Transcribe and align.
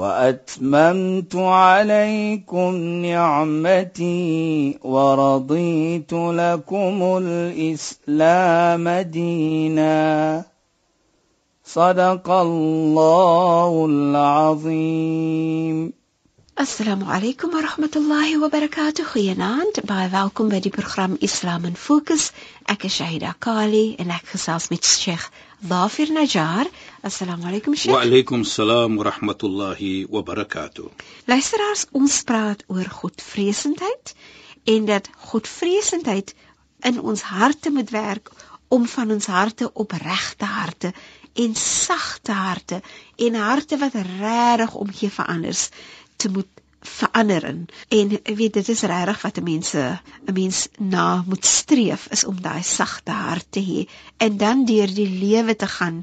وأتممت 0.00 1.36
عليكم 1.36 2.74
نعمتي 3.04 4.78
ورضيت 4.82 6.12
لكم 6.12 7.18
الإسلام 7.22 8.88
دينا. 8.88 10.44
صدق 11.64 12.30
الله 12.30 13.86
العظيم. 13.90 15.92
السلام 16.60 17.04
عليكم 17.04 17.54
ورحمة 17.54 17.90
الله 17.96 18.44
وبركاته. 18.44 19.04
خيانات 19.04 19.86
باي 19.86 20.08
فالكم 20.08 20.48
بدي 20.48 20.70
برخرام 20.70 21.18
إسلام 21.24 21.72
فوكس 21.72 22.32
أكا 22.68 22.88
شهيدا 22.88 23.32
كالي 23.40 23.96
إن 24.00 24.10
أكا 24.10 24.36
ساس 24.36 24.72
الشيخ 24.72 25.30
Dafir 25.60 26.08
Najjar. 26.12 26.66
Assalamu 27.02 27.44
alaykum 27.44 27.74
Sheikh. 27.76 27.92
Wa 27.92 28.00
alaykum 28.00 28.44
salaam 28.44 28.96
wa 28.96 29.04
rahmatullahi 29.04 30.06
wa 30.08 30.22
barakatuh. 30.22 30.88
Luisteraars, 31.28 31.86
ons 31.92 32.22
praat 32.24 32.64
oor 32.66 32.88
Godvreesendheid 32.88 34.14
en 34.64 34.86
dat 34.88 35.10
Godvreesendheid 35.28 36.34
in 36.80 37.00
ons 37.00 37.22
harte 37.22 37.70
moet 37.70 37.90
werk 37.90 38.30
om 38.68 38.86
van 38.88 39.10
ons 39.10 39.26
harte 39.26 39.72
opregte 39.72 40.48
harte 40.48 40.94
en 41.34 41.54
sagte 41.54 42.32
harte 42.32 42.80
en 43.16 43.34
harte 43.34 43.76
wat 43.78 44.00
regtig 44.00 44.74
omgee 44.74 45.12
vir 45.12 45.26
anders 45.26 45.68
te 46.16 46.32
moet 46.32 46.59
verander 46.80 47.44
en 47.88 48.12
ek 48.22 48.36
weet 48.36 48.54
dit 48.54 48.68
is 48.68 48.82
regtig 48.92 49.22
wat 49.22 49.42
mense 49.44 49.82
'n 50.26 50.32
mens 50.32 50.68
na 50.78 51.22
moet 51.26 51.44
streef 51.44 52.06
is 52.16 52.24
om 52.24 52.40
daai 52.40 52.62
sagte 52.62 53.12
hart 53.12 53.46
te 53.50 53.60
hê 53.60 53.88
en 54.16 54.36
dan 54.36 54.64
deur 54.64 54.94
die 54.94 55.10
lewe 55.24 55.56
te 55.56 55.66
gaan 55.66 56.02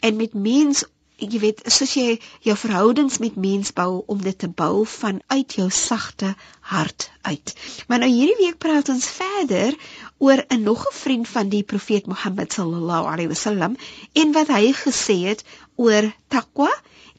en 0.00 0.16
met 0.16 0.34
mens 0.34 0.84
jy 1.18 1.38
weet 1.42 1.62
soos 1.74 1.94
jy 1.98 2.18
jou 2.46 2.54
verhoudings 2.56 3.18
met 3.18 3.36
mens 3.36 3.72
bou 3.74 4.02
om 4.06 4.20
dit 4.22 4.38
te 4.38 4.48
bou 4.48 4.84
vanuit 4.86 5.54
jou 5.58 5.66
sagte 5.70 6.34
hart 6.60 7.10
uit. 7.22 7.54
Maar 7.88 8.04
nou 8.04 8.10
hierdie 8.10 8.38
week 8.38 8.58
praat 8.62 8.88
ons 8.92 9.08
verder 9.16 9.74
oor 10.18 10.44
'n 10.48 10.62
nog 10.62 10.86
'n 10.86 10.94
vriend 10.94 11.28
van 11.28 11.48
die 11.48 11.62
profeet 11.62 12.06
Mohammed 12.06 12.52
sallallahu 12.52 13.10
alaihi 13.12 13.32
wasallam 13.34 13.76
en 14.12 14.32
wat 14.32 14.48
hy 14.48 14.72
gesê 14.72 15.18
het 15.26 15.44
oor 15.74 16.12
taqwa 16.28 16.70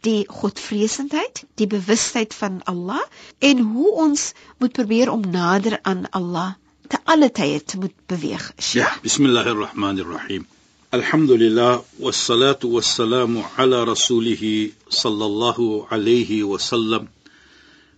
die 0.05 0.23
godvreesendheid, 0.27 1.43
die 1.59 1.67
bewustheid 1.67 2.33
van 2.33 2.61
Allah 2.63 3.01
en 3.39 3.59
hoe 3.59 3.91
ons 3.91 4.31
moet 4.57 4.71
probeer 4.71 5.11
om 5.11 5.25
nader 5.31 5.79
aan 5.81 6.07
Allah 6.09 6.53
te 6.87 6.97
alle 7.03 7.29
tye 7.31 7.59
te 7.63 7.77
moet 7.77 7.95
beweeg. 8.05 8.53
Ja, 8.73 8.87
bismillahirrahmanirrahim. 9.01 10.47
Alhamdulillah 10.89 11.81
wassalatu 11.99 12.71
wassalamu 12.73 13.43
ala 13.57 13.85
rasulih 13.85 14.73
sallallahu 14.89 15.85
alayhi 15.89 16.41
wa 16.43 16.57
sallam 16.57 17.07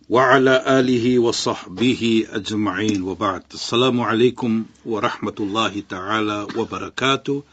wa 0.10 0.26
ala 0.36 0.60
alihi 0.66 1.18
wa 1.24 1.32
sahbihi 1.32 2.28
ajma'in 2.36 3.00
wa 3.08 3.16
ba'd. 3.16 3.48
Assalamu 3.56 4.04
alaykum 4.04 4.66
wa 4.84 5.00
rahmatullahi 5.00 5.88
ta'ala 5.88 6.52
wa 6.52 6.66
barakatuh. 6.66 7.44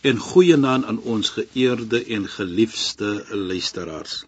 En 0.00 0.18
goeie 0.18 0.56
naam 0.56 0.84
aan 0.84 1.00
ons 1.00 1.30
geëerde 1.36 2.04
en 2.16 2.28
geliefde 2.28 3.24
luisteraars. 3.30 4.24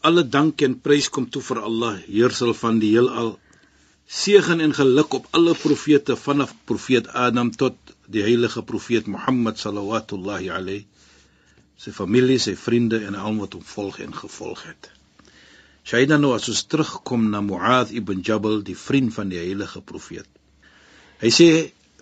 Alle 0.00 0.28
dank 0.28 0.62
en 0.62 0.78
prys 0.80 1.08
kom 1.08 1.28
toe 1.30 1.42
vir 1.42 1.60
Allah, 1.62 1.98
Heersel 2.06 2.54
van 2.54 2.78
die 2.82 2.94
heelal. 2.94 3.36
Seën 4.06 4.60
en 4.60 4.74
geluk 4.74 5.14
op 5.14 5.28
alle 5.30 5.54
profete 5.54 6.16
vanaf 6.16 6.54
profeet 6.64 7.08
Adam 7.08 7.50
tot 7.50 7.76
die 8.06 8.22
heilige 8.22 8.62
profeet 8.62 9.06
Mohammed 9.06 9.58
sallallahu 9.58 10.50
alayhi 10.50 10.86
sy 11.82 11.90
familie, 11.90 12.38
sy 12.38 12.54
vriende 12.54 13.00
en 13.02 13.16
almal 13.18 13.46
wat 13.46 13.56
hom 13.58 13.64
volg 13.66 13.98
en 14.04 14.12
gevolg 14.14 14.60
het. 14.68 14.90
Shaida 15.82 16.18
nou 16.20 16.30
as 16.36 16.46
ons 16.52 16.60
terugkom 16.70 17.24
na 17.32 17.40
Muad 17.42 17.90
ibn 17.90 18.22
Jabal, 18.22 18.60
die 18.62 18.76
vriend 18.78 19.10
van 19.16 19.32
die 19.32 19.40
heilige 19.40 19.82
profeet. 19.82 20.28
Hy 21.22 21.30
sê 21.34 21.48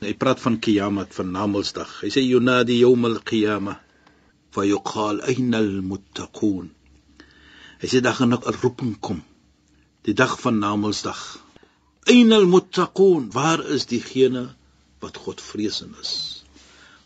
Hy 0.00 0.14
praat 0.16 0.40
van 0.40 0.56
Kiamat 0.64 1.12
van 1.12 1.28
Namedsdag. 1.34 1.90
Hy 2.00 2.08
sê 2.14 2.22
yunadi 2.24 2.78
yawm 2.80 3.04
al-qiyamah 3.04 3.76
fa 4.54 4.62
yuqal 4.64 5.20
ayna 5.28 5.60
al-muttaqun. 5.60 6.70
Hy 7.80 7.86
sê 7.92 8.00
dag 8.00 8.16
gaan 8.16 8.32
'n 8.32 8.56
roeping 8.62 8.94
kom. 9.04 9.20
Die 10.04 10.16
dag 10.16 10.40
van 10.40 10.56
Namedsdag. 10.64 11.20
Ayna 12.12 12.40
al-muttaqun, 12.40 13.28
waar 13.36 13.60
is 13.76 13.84
diegene 13.92 14.44
wat 15.02 15.20
Godvreesend 15.24 15.94
is? 16.00 16.12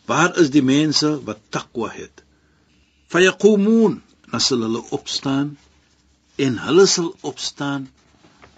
Waar 0.06 0.31
is 0.38 0.55
die 0.55 0.62
mense 0.62 1.11
wat 1.26 1.41
takwa 1.50 1.88
het? 1.91 2.22
Fa 3.11 3.19
yaqumun, 3.19 4.03
as 4.31 4.49
hulle 4.55 4.82
opstaan 4.91 5.56
en 6.37 6.59
hulle 6.66 6.87
sal 6.87 7.11
opstaan 7.31 7.91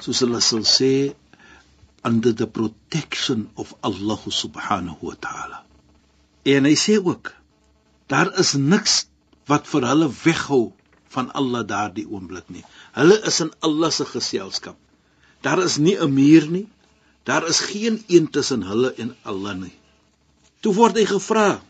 soos 0.05 0.21
hulle 0.25 0.41
sal 0.41 0.65
sê 0.79 0.95
under 2.07 2.33
the 2.33 2.47
protection 2.47 3.51
of 3.57 3.75
Allah 3.83 4.21
subhanahu 4.41 5.03
wa 5.03 5.17
ta'ala. 5.27 5.59
En 6.47 6.69
hy 6.69 6.75
sê 6.79 6.99
ook 7.03 7.33
daar 8.13 8.31
is 8.39 8.55
niks 8.55 9.07
wat 9.51 9.67
vir 9.67 9.87
hulle 9.91 10.09
weghou 10.23 10.63
van 11.15 11.33
Allah 11.41 11.65
daardie 11.67 12.07
oomblik 12.07 12.47
nie. 12.55 12.63
Hulle 12.95 13.19
is 13.31 13.41
in 13.43 13.51
Allah 13.67 13.91
se 13.91 14.07
geselskap. 14.07 14.79
Daar 15.43 15.63
is 15.65 15.79
nie 15.79 15.97
'n 15.99 16.15
muur 16.15 16.47
nie. 16.51 16.69
Daar 17.25 17.47
is 17.47 17.61
geen 17.61 18.05
een 18.07 18.31
tussen 18.31 18.63
hulle 18.63 18.95
en 18.95 19.17
Allah 19.23 19.55
nie. 19.59 19.75
Toe 20.63 20.75
word 20.75 20.97
hy 20.97 21.07
gevra 21.07 21.61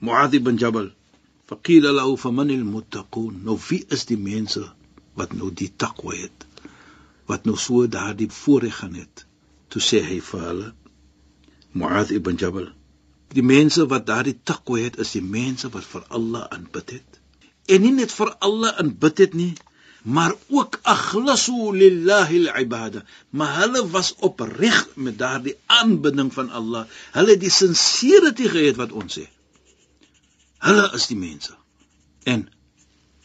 Muadh 0.00 0.34
ibn 0.34 0.58
Jabal 0.58 0.92
faqila 1.48 1.90
lahu 1.98 2.16
faman 2.24 2.50
almuttaqun 2.54 3.40
nou 3.46 3.56
wie 3.68 3.84
is 3.96 4.04
die 4.10 4.18
mense 4.20 4.62
wat 5.18 5.32
nou 5.38 5.48
die 5.60 5.70
takwa 5.84 6.12
het 6.14 6.46
wat 7.30 7.48
nou 7.48 7.56
so 7.56 7.86
daardie 7.96 8.28
voorreg 8.40 8.76
gaan 8.80 8.94
het 9.00 9.24
toe 9.68 9.82
sê 9.90 10.02
hy 10.10 10.18
vir 10.30 10.44
hulle 10.48 10.68
Muad 11.78 12.10
ibn 12.16 12.38
Jabal 12.40 12.68
die 13.36 13.44
mense 13.44 13.84
wat 13.92 14.06
daardie 14.08 14.38
takwa 14.50 14.80
het 14.80 14.98
is 15.04 15.14
die 15.16 15.24
mense 15.24 15.68
wat 15.74 15.84
vir 15.84 16.04
Allah 16.16 16.46
aanbid 16.56 16.94
het. 16.96 17.18
En 17.68 17.82
nie 17.84 17.92
net 17.92 18.12
vir 18.14 18.30
Allah 18.46 18.76
aanbid 18.82 19.24
het 19.24 19.34
nie 19.36 19.54
maar 20.02 20.32
ook 20.48 20.78
aghlasu 20.88 21.72
lillahi 21.74 22.38
al-ibada. 22.46 23.02
Maar 23.30 23.56
hulle 23.56 23.82
was 23.92 24.14
opreg 24.14 24.86
met 24.94 25.18
daardie 25.18 25.56
aanbidding 25.66 26.30
van 26.32 26.50
Allah. 26.50 26.86
Hulle 27.12 27.34
het 27.34 27.42
die 27.42 27.52
sinceriteit 27.52 28.54
gehad 28.54 28.78
wat 28.80 28.94
ons 29.02 29.18
sê 29.18 29.26
hulle 30.58 30.88
is 30.96 31.06
die 31.06 31.18
mense. 31.18 31.52
En 32.26 32.48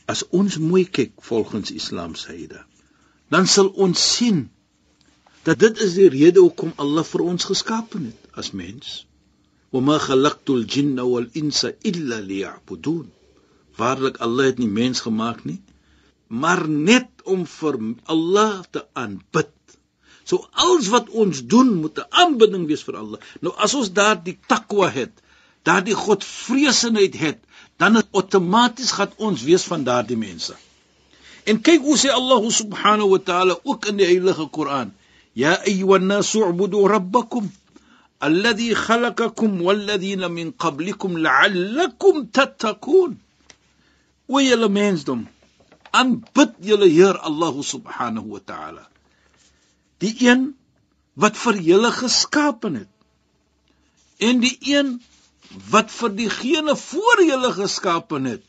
as 0.06 0.22
ons 0.30 0.60
mooi 0.62 0.84
kyk 0.86 1.24
volgens 1.26 1.72
Islam 1.72 2.14
se 2.20 2.30
hyde 2.36 2.60
dan 3.34 3.48
sal 3.50 3.72
ons 3.86 4.02
sien 4.18 4.44
dat 5.44 5.60
dit 5.60 5.80
is 5.86 5.98
die 6.00 6.10
rede 6.10 6.40
hoekom 6.40 6.72
Allah 6.80 7.04
vir 7.08 7.26
ons 7.26 7.48
geskaap 7.50 7.98
het 8.00 8.40
as 8.40 8.52
mens. 8.56 9.04
Wa 9.74 9.82
ma 9.82 9.98
khalaqtul 10.00 10.64
jinna 10.76 11.06
wal 11.08 11.28
insa 11.40 11.74
illa 11.82 12.22
liya'budun. 12.22 13.10
Waarlik 13.78 14.20
Allah 14.22 14.52
het 14.52 14.62
nie 14.62 14.70
mens 14.70 15.02
gemaak 15.02 15.44
nie, 15.50 15.60
maar 16.28 16.68
net 16.70 17.10
om 17.24 17.46
vir 17.50 17.80
Allah 18.16 18.62
te 18.72 18.86
aanbid. 18.94 19.52
So 20.24 20.48
alles 20.52 20.88
wat 20.94 21.10
ons 21.10 21.44
doen 21.54 21.74
moet 21.82 22.00
'n 22.00 22.08
aanbidding 22.10 22.68
wees 22.68 22.84
vir 22.84 22.98
Allah. 23.02 23.20
Nou 23.42 23.54
as 23.58 23.74
ons 23.74 23.92
daardie 23.92 24.38
takwa 24.48 24.90
het, 24.90 25.12
daardie 25.64 25.96
godvreesenheid 25.96 27.16
het, 27.20 27.40
dan 27.78 28.04
outomaties 28.12 28.92
gaan 28.92 29.12
ons 29.18 29.44
wees 29.44 29.64
van 29.64 29.84
daardie 29.84 30.18
mense. 30.18 30.56
En 31.44 31.62
kyk 31.62 31.82
hoe 31.82 31.98
sê 31.98 32.10
Allah 32.10 32.50
subhanahu 32.50 33.10
wa 33.10 33.18
ta'ala 33.18 33.60
ook 33.64 33.86
in 33.86 33.98
die 33.98 34.06
heilige 34.06 34.48
Koran. 34.48 34.94
يا 35.37 35.67
أيها 35.67 35.97
الناس 35.97 36.37
اعبدوا 36.37 36.89
ربكم 36.89 37.49
الذي 38.23 38.75
خلقكم 38.75 39.63
والذين 39.63 40.31
من 40.31 40.51
قبلكم 40.51 41.19
لعلكم 41.19 42.25
تتقون 42.25 43.19
ويلا 44.29 44.69
mensdom 44.69 45.21
aanbid 45.95 46.51
julle 46.61 46.89
Heer 46.91 47.17
Allah 47.29 47.55
subhanahu 47.73 48.29
wa 48.35 48.41
ta'ala 48.51 48.85
die 50.03 50.15
een 50.29 50.43
wat 51.15 51.39
vir 51.45 51.57
julle 51.71 51.93
geskapen 51.93 52.75
het 52.83 52.93
en 54.29 54.43
die 54.45 54.57
een 54.75 54.93
wat 55.71 55.91
vir 55.95 56.13
diegene 56.19 56.77
voor 56.77 57.25
julle 57.31 57.53
geskapen 57.63 58.29
het 58.33 58.45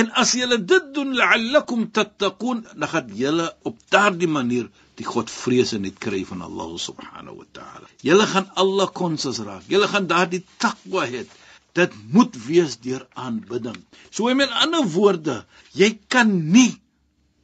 en 0.00 0.10
as 0.22 0.32
julle 0.38 0.58
dit 0.72 0.90
doen 0.94 1.14
la'allakum 1.20 1.90
tattaqun 1.98 2.64
dan 2.74 2.88
gaan 2.94 3.12
julle 3.22 3.46
op 3.70 3.76
daardie 3.94 4.30
manier 4.38 4.70
die 4.99 5.07
godvreesenheid 5.07 5.97
kry 6.05 6.21
van 6.29 6.43
Allah 6.45 6.73
subhanahu 6.87 7.41
wa 7.41 7.47
ta'ala. 7.57 7.87
Julle 8.05 8.27
gaan 8.33 8.49
Allah 8.63 8.89
konses 8.93 9.39
raak. 9.47 9.65
Julle 9.71 9.89
gaan 9.91 10.07
daardie 10.07 10.43
takwa 10.61 11.07
hê. 11.09 11.25
Dit 11.73 11.93
moet 12.13 12.35
wees 12.45 12.77
deur 12.85 13.07
aanbidding. 13.17 13.79
So 14.11 14.29
in 14.29 14.41
ander 14.41 14.85
woorde, 14.95 15.45
jy 15.73 15.97
kan 16.07 16.29
nie 16.51 16.77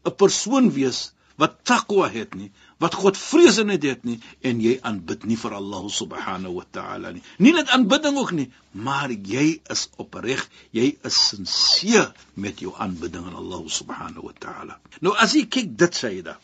'n 0.06 0.16
persoon 0.16 0.69
wees 0.72 1.12
wat 1.40 1.63
takwa 1.63 2.10
het 2.12 2.36
nie, 2.36 2.50
wat 2.84 2.96
God 3.00 3.18
vreesenheid 3.19 3.86
het 3.88 4.04
nie 4.07 4.18
en 4.46 4.60
jy 4.63 4.75
aanbid 4.84 5.25
nie 5.28 5.38
vir 5.40 5.56
Allah 5.56 5.88
subhanahu 5.92 6.57
wa 6.60 6.66
ta'ala 6.78 7.13
nie. 7.16 7.24
Nie 7.40 7.54
net 7.56 7.72
aanbidding 7.75 8.19
ook 8.19 8.34
nie, 8.36 8.50
maar 8.72 9.12
jy 9.12 9.62
is 9.72 9.88
opreg, 10.04 10.44
jy 10.75 10.92
is 11.07 11.19
sinseer 11.31 12.12
met 12.36 12.60
jou 12.63 12.74
aanbidding 12.75 13.28
aan 13.28 13.40
Allah 13.40 13.63
subhanahu 13.80 14.28
wa 14.28 14.36
ta'ala. 14.46 14.80
Nou 15.00 15.16
as 15.16 15.36
jy 15.38 15.46
kyk 15.48 15.75
dit 15.80 16.01
sê 16.04 16.13
da. 16.28 16.36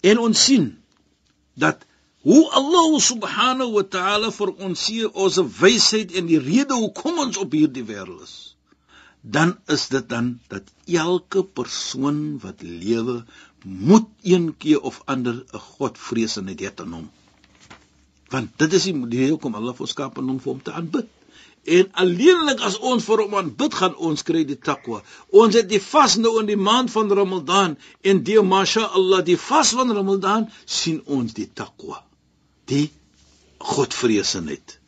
En 0.00 0.18
ons 0.18 0.44
sien 0.44 0.70
dat 1.54 1.86
hoe 2.22 2.50
Allah 2.50 3.00
subhanahu 3.00 3.72
wa 3.72 3.82
ta'ala 3.96 4.30
vir 4.30 4.54
ons 4.56 4.86
sê 4.86 5.04
ons 5.08 5.40
wysheid 5.60 6.12
en 6.12 6.26
die 6.26 6.40
rede 6.40 6.76
hoekom 6.76 7.18
ons 7.26 7.40
op 7.40 7.52
hierdie 7.56 7.84
wêreld 7.88 8.24
is 8.24 8.38
dan 9.20 9.58
is 9.66 9.88
dit 9.88 10.08
dan 10.08 10.40
dat 10.48 10.62
elke 10.86 11.44
persoon 11.44 12.38
wat 12.40 12.62
lewe 12.62 13.24
moet 13.62 14.08
een 14.22 14.56
keer 14.56 14.80
of 14.80 15.02
ander 15.04 15.44
'n 15.52 15.58
godvreesenheid 15.58 16.60
hê 16.60 16.70
aan 16.74 16.92
hom. 16.92 17.10
Want 18.28 18.58
dit 18.58 18.72
is 18.72 18.82
die 18.82 19.04
rede 19.08 19.30
hoekom 19.30 19.54
Allah 19.54 19.80
ons 19.80 19.90
skaap 19.90 20.18
en 20.18 20.28
hom 20.28 20.40
vir 20.40 20.52
hom 20.52 20.62
te 20.62 20.72
aanbid. 20.72 21.08
En 21.64 21.90
alleenlik 21.92 22.62
as 22.64 22.78
ons 22.78 23.04
vir 23.04 23.20
hom 23.20 23.34
aanbid, 23.36 23.74
gaan 23.76 23.96
ons 23.96 24.22
kry 24.24 24.44
die 24.48 24.58
takwa. 24.58 25.02
Ons 25.28 25.58
het 25.58 25.68
die 25.68 25.82
vas 25.84 26.16
nou 26.16 26.38
in 26.40 26.48
die 26.48 26.56
maand 26.56 26.90
van 26.90 27.12
Ramadan 27.12 27.76
en 28.00 28.22
die 28.24 28.40
masha 28.40 28.86
Allah 28.96 29.20
die 29.24 29.36
vas 29.36 29.74
van 29.76 29.92
Ramadan 29.92 30.48
sien 30.64 31.02
ons 31.04 31.36
die 31.36 31.50
takwa. 31.52 32.00
Die 32.64 32.88
godvreesenheid. 33.60 34.78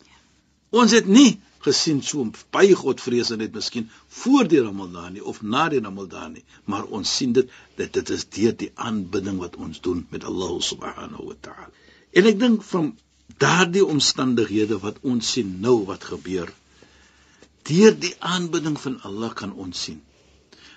Ons 0.73 0.97
het 0.97 1.07
nie 1.07 1.37
gesien 1.63 2.01
so 2.03 2.25
baie 2.57 2.75
godvreesenheid 2.75 3.53
miskien 3.55 3.91
voor 4.23 4.49
die 4.49 4.63
Ramadan 4.65 5.13
nie 5.13 5.23
of 5.33 5.43
na 5.43 5.69
die 5.71 5.83
Ramadan 5.85 6.33
nie, 6.39 6.45
maar 6.65 6.89
ons 6.89 7.13
sien 7.19 7.37
dit 7.37 7.53
dat 7.77 7.93
dit 7.99 8.11
is 8.17 8.25
deur 8.37 8.57
die 8.65 8.73
aanbidding 8.75 9.39
wat 9.45 9.61
ons 9.61 9.85
doen 9.85 10.07
met 10.11 10.25
Allah 10.25 10.57
subhanahu 10.71 11.29
wa 11.29 11.37
ta'ala. 11.47 11.71
En 12.17 12.27
ek 12.33 12.41
dink 12.41 12.65
van 12.73 12.91
daardie 13.39 13.85
omstandighede 13.85 14.81
wat 14.83 14.99
ons 15.03 15.37
sien 15.37 15.61
nou 15.61 15.83
wat 15.87 16.05
gebeur, 16.05 16.51
deur 17.69 17.95
die 18.05 18.15
aanbidding 18.19 18.79
van 18.85 19.01
Allah 19.09 19.33
kan 19.35 19.53
ons 19.65 19.83
sien. 19.87 20.01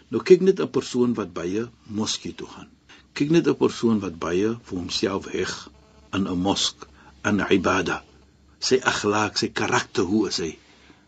Nou 0.09 0.21
kyk 0.21 0.41
net 0.41 0.59
'n 0.61 0.69
persoon 0.69 1.13
wat 1.19 1.33
baie 1.33 1.69
moskee 1.99 2.35
toe 2.39 2.47
gaan. 2.47 2.69
Kyk 3.13 3.29
net 3.31 3.47
'n 3.47 3.57
persoon 3.63 3.99
wat 3.99 4.19
baie 4.19 4.49
vir 4.67 4.77
homself 4.77 5.25
heg 5.37 5.53
in 6.13 6.27
'n 6.27 6.41
mosk, 6.47 6.87
in 7.29 7.41
ibada. 7.57 8.03
Sy 8.59 8.77
akhlaq, 8.91 9.37
sy 9.37 9.49
karakter, 9.61 10.03
hoe 10.03 10.27
is 10.27 10.37
hy? 10.37 10.51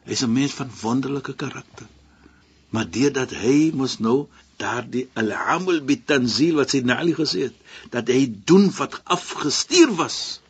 Hy's 0.06 0.24
'n 0.24 0.33
mens 0.33 0.53
van 0.59 0.71
wonderlike 0.81 1.33
karakter. 1.33 1.88
Maar 2.69 2.89
deurdat 2.97 3.31
hy 3.31 3.71
mos 3.73 4.00
nou 4.00 4.27
daardie 4.57 5.07
al-amal 5.13 5.81
bitanzil 5.81 6.56
wat 6.59 6.73
sy 6.73 6.81
Nali 6.81 7.13
gesê 7.13 7.47
het, 7.47 7.57
dat 7.94 8.07
hy 8.07 8.25
doen 8.50 8.71
wat 8.77 9.01
afgestuur 9.03 9.94
was. 9.95 10.41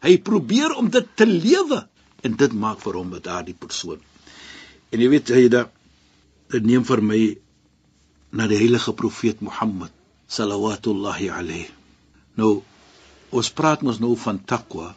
Hy 0.00 0.18
probeer 0.18 0.76
om 0.78 0.90
dit 0.90 1.06
te 1.14 1.26
lewe 1.26 1.88
en 2.22 2.36
dit 2.36 2.52
maak 2.52 2.80
vir 2.84 3.00
hom 3.00 3.08
met 3.16 3.24
daardie 3.24 3.58
persoon. 3.58 3.98
En 4.92 5.02
jy 5.02 5.08
weet 5.12 5.32
hy 5.36 5.48
dat 5.52 5.72
dit 6.52 6.64
neem 6.64 6.84
vir 6.88 7.02
my 7.04 7.20
na 8.32 8.46
die 8.48 8.60
heilige 8.60 8.92
profeet 8.96 9.40
Mohammed 9.44 9.92
sallallahu 10.28 11.28
alayhi. 11.32 11.68
Nou 12.36 12.62
ons 13.32 13.50
praat 13.52 13.82
mos 13.84 14.00
nou 14.00 14.14
van 14.16 14.40
takwa. 14.44 14.94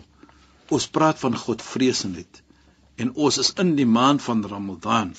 Ons 0.71 0.87
praat 0.87 1.19
van 1.19 1.35
godvreesenheid 1.35 2.41
en 3.01 3.11
ons 3.15 3.37
is 3.41 3.51
in 3.59 3.75
die 3.75 3.87
maand 3.87 4.21
van 4.21 4.43
Ramadan. 4.45 5.15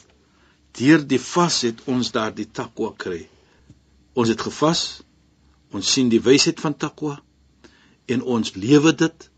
Deur 0.79 1.05
die 1.05 1.21
vas 1.21 1.61
het 1.67 1.83
ons 1.87 2.13
daardie 2.13 2.49
takwa 2.49 2.93
kry. 2.97 3.27
Ons 4.15 4.33
het 4.33 4.41
gevas. 4.41 5.03
Ons 5.73 5.89
sien 5.93 6.09
die 6.13 6.21
wysheid 6.21 6.61
van 6.61 6.77
takwa 6.77 7.19
en 8.13 8.23
ons 8.23 8.55
lewe 8.57 8.93
dit. 8.97 9.29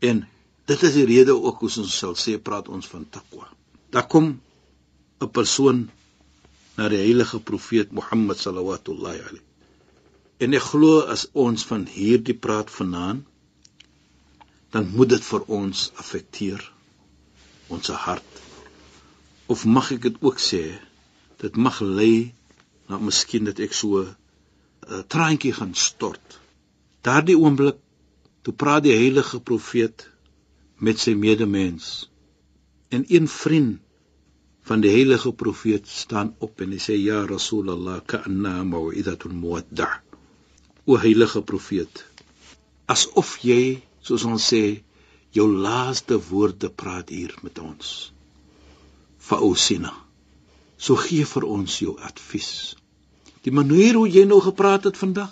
En 0.00 0.24
dit 0.68 0.82
is 0.88 0.96
die 0.96 1.06
rede 1.08 1.36
ook 1.36 1.60
hoe 1.64 1.72
ons 1.80 1.98
sal 1.98 2.16
sê 2.16 2.36
praat 2.40 2.68
ons 2.68 2.88
van 2.88 3.04
takwa. 3.10 3.48
Daar 3.92 4.08
kom 4.08 4.36
'n 5.20 5.30
persoon 5.38 5.78
na 6.76 6.88
die 6.92 7.00
heilige 7.00 7.40
profeet 7.40 7.92
Mohammed 7.92 8.38
sallallahu 8.38 8.96
alayhi. 8.98 9.40
En 10.38 10.52
ek 10.52 10.64
glo 10.72 11.00
as 11.14 11.28
ons 11.32 11.64
van 11.64 11.86
hierdie 11.88 12.36
praat 12.46 12.70
vanaand 12.70 13.24
dan 14.74 14.90
moet 14.92 15.08
dit 15.14 15.24
vir 15.24 15.44
ons 15.58 15.84
affekteer 16.02 16.60
ons 17.72 17.88
hart. 17.88 18.32
Of 19.46 19.64
mag 19.64 19.88
ek 19.94 20.02
dit 20.08 20.18
ook 20.20 20.42
sê, 20.42 20.62
dit 21.40 21.56
mag 21.56 21.78
lei 21.80 22.34
na 22.90 22.98
miskien 23.00 23.48
dat 23.48 23.62
ek 23.66 23.72
so 23.72 24.02
'n 24.02 24.12
uh, 24.90 25.02
traantjie 25.14 25.54
gaan 25.56 25.74
stort. 25.74 26.38
Daardie 27.02 27.38
oomblik 27.38 27.78
toe 28.42 28.54
praat 28.54 28.84
die 28.84 28.94
heilige 28.94 29.40
profeet 29.40 30.08
met 30.78 31.00
sy 31.00 31.14
medemens. 31.14 32.10
En 32.90 33.04
een 33.08 33.28
vriend 33.28 33.80
van 34.66 34.82
die 34.82 34.90
heilige 34.90 35.30
profeet 35.32 35.86
staan 35.88 36.32
op 36.42 36.60
en 36.64 36.72
hy 36.74 36.80
sê 36.82 36.96
ja 36.98 37.20
Rasulullah 37.30 38.00
ka'anna 38.12 38.64
mau'idatun 38.66 39.36
muwadda. 39.38 39.86
O 40.90 40.98
heilige 40.98 41.42
profeet, 41.46 42.02
asof 42.90 43.36
jy 43.46 43.82
soos 44.02 44.24
ons 44.26 44.48
sê 44.52 44.62
jou 45.36 45.46
laaste 45.66 46.18
woorde 46.30 46.70
praat 46.82 47.12
hier 47.14 47.34
met 47.46 47.58
ons. 47.62 47.92
Fausina. 49.28 49.92
So 50.78 50.98
gee 50.98 51.26
vir 51.26 51.46
ons 51.46 51.78
jou 51.82 51.94
advies. 52.10 52.50
Die 53.46 53.54
manier 53.54 53.94
hoe 53.94 54.08
jy 54.10 54.26
nou 54.26 54.40
gepraat 54.42 54.90
het 54.90 54.98
vandag, 54.98 55.30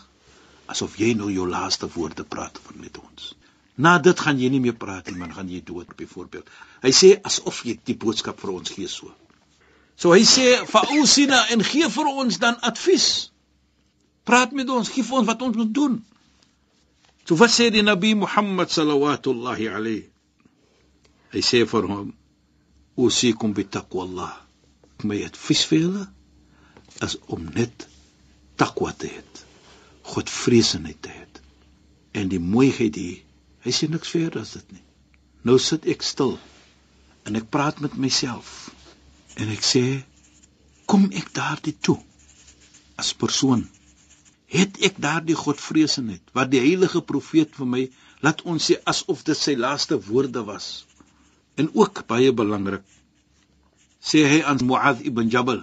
asof 0.71 0.95
jy 1.01 1.11
nou 1.19 1.31
jou 1.33 1.49
laaste 1.51 1.91
woorde 1.97 2.23
praat 2.25 2.61
van 2.69 2.79
met 2.87 3.03
ons. 3.03 3.35
Na 3.77 3.99
dit 3.99 4.21
gaan 4.27 4.39
jy 4.39 4.49
nie 4.55 4.63
meer 4.63 4.79
praat 4.79 5.11
nie, 5.11 5.19
man, 5.19 5.35
gaan 5.35 5.51
jy 5.51 5.59
dood 5.67 5.91
byvoorbeeld. 5.99 6.51
Hy 6.87 6.95
sê 6.95 7.15
asof 7.31 7.65
jy 7.67 7.75
die 7.83 7.99
boodskap 7.99 8.39
vir 8.39 8.55
ons 8.55 8.71
gee 8.71 8.87
so. 8.91 9.11
So 9.97 10.15
hy 10.15 10.25
sê 10.27 10.65
fausina 10.67 11.45
en 11.55 11.63
gee 11.63 11.89
vir 11.89 12.11
ons 12.11 12.39
dan 12.43 12.59
advies. 12.67 13.31
Praat 14.25 14.53
met 14.57 14.69
ons, 14.69 14.89
gee 14.91 15.05
vir 15.07 15.21
ons 15.21 15.29
wat 15.29 15.43
ons 15.43 15.57
moet 15.57 15.73
doen. 15.75 16.01
So 17.25 17.39
wat 17.41 17.53
sê 17.55 17.71
die 17.73 17.85
Nabi 17.85 18.15
Muhammad 18.15 18.73
sallallahu 18.75 19.69
alayhi? 19.71 20.09
Hy 21.35 21.41
sê 21.43 21.65
vir 21.67 21.89
hom: 21.91 22.15
"Usikum 22.97 23.55
bi 23.55 23.65
taqwallah." 23.65 24.35
My 25.03 25.25
advies 25.25 25.65
vir 25.67 25.81
julle 25.81 26.07
is 27.03 27.17
om 27.27 27.45
net 27.55 27.89
takwa 28.57 28.93
te 28.93 29.11
hê. 29.11 29.23
Godvreesenheid 30.05 31.01
te 31.03 31.11
hê. 31.11 31.25
En 32.15 32.29
die 32.29 32.39
mooiheid 32.39 32.95
hier, 32.95 33.23
hy 33.65 33.73
sê 33.75 33.89
niks 33.91 34.13
verder 34.15 34.45
as 34.45 34.53
dit 34.55 34.77
nie. 34.77 34.85
Nou 35.43 35.59
sit 35.59 35.89
ek 35.91 36.05
stil 36.07 36.39
en 37.27 37.37
ek 37.37 37.51
praat 37.51 37.81
met 37.83 37.97
myself 37.99 38.71
en 39.41 39.51
ek 39.57 39.65
sê: 39.73 39.85
"Kom 40.87 41.11
ek 41.13 41.33
daardie 41.35 41.77
toe? 41.81 41.99
As 42.97 43.13
persoon?" 43.13 43.69
het 44.55 44.79
ek 44.87 44.99
daardie 45.03 45.37
godvreesenheid 45.39 46.35
wat 46.37 46.51
die 46.53 46.63
heilige 46.63 47.03
profeet 47.03 47.55
vir 47.59 47.69
my 47.75 47.83
laat 48.25 48.43
ons 48.51 48.71
sê 48.71 48.77
asof 48.93 49.25
dit 49.27 49.39
sy 49.39 49.55
laaste 49.59 49.99
woorde 50.09 50.45
was. 50.47 50.85
En 51.59 51.71
ook 51.75 52.05
baie 52.11 52.33
belangrik 52.33 52.85
sê 54.05 54.25
hy 54.29 54.43
aan 54.45 54.61
Muad 54.69 55.01
ibn 55.09 55.31
Jabal. 55.33 55.63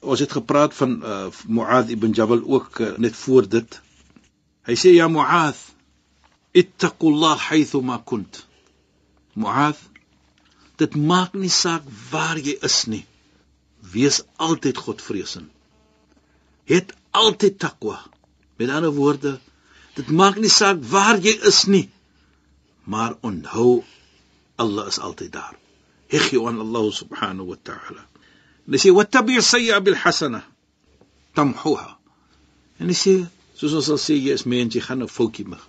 Ons 0.00 0.22
het 0.24 0.32
gepraat 0.32 0.74
van 0.78 0.96
uh, 1.02 1.28
Muad 1.46 1.90
ibn 1.90 2.14
Jabal 2.16 2.44
ook 2.46 2.80
uh, 2.80 2.92
net 3.02 3.16
voor 3.18 3.48
dit. 3.56 3.80
Hy 4.68 4.76
sê 4.78 4.94
ja 4.94 5.08
Muad 5.10 5.58
ittaqullah 6.54 7.36
haythu 7.50 7.82
ma 7.84 7.98
kunt. 8.12 8.44
Muad 9.34 9.78
dit 10.82 10.94
maak 11.12 11.34
nie 11.42 11.52
saak 11.62 11.84
waar 12.12 12.38
jy 12.48 12.56
is 12.70 12.78
nie 12.92 13.04
wees 13.96 14.22
altyd 14.48 14.76
godvreesend 14.86 15.50
het 16.72 16.96
altyd 17.24 17.58
takwa 17.66 17.98
Met 18.60 18.68
ander 18.68 18.92
woorde, 18.92 19.38
dit 19.96 20.08
maak 20.12 20.36
nie 20.36 20.50
saak 20.52 20.82
waar 20.92 21.16
jy 21.24 21.32
is 21.48 21.62
nie, 21.64 21.86
maar 22.84 23.14
onthou 23.24 23.80
Allah 24.60 24.90
is 24.92 24.98
altyd 25.00 25.32
daar. 25.32 25.54
Heggie 26.12 26.42
aan 26.44 26.60
Allah 26.60 26.90
subhanahu 26.92 27.46
wa 27.54 27.56
ta'ala. 27.68 28.04
En 28.68 28.76
sê 28.82 28.92
wattabi 28.92 29.40
sayya 29.40 29.80
bil 29.80 29.96
hasana 30.02 30.42
tamhuha. 31.32 31.96
En 32.84 32.92
sê 33.02 33.14
soos 33.56 33.78
ons 33.80 33.88
sal 33.88 34.00
sê 34.04 34.18
jy 34.18 34.36
is 34.36 34.44
mens 34.44 34.76
jy 34.76 34.84
gaan 34.84 35.00
'n 35.00 35.08
foutjie 35.08 35.48
maak. 35.48 35.64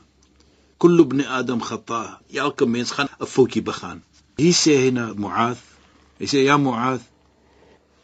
Kullu 0.78 1.08
ibn 1.08 1.24
Adam 1.24 1.64
khata. 1.64 2.20
Elke 2.44 2.68
mens 2.68 2.92
gaan 2.92 3.08
'n 3.08 3.32
foutjie 3.36 3.64
begaan. 3.64 4.04
Hier 4.42 4.58
sê 4.58 4.78
hy 4.84 4.92
na 4.98 5.12
Mu'adh. 5.14 5.62
Hy 6.20 6.28
sê 6.34 6.46
ja 6.50 6.58
Mu'adh, 6.58 7.04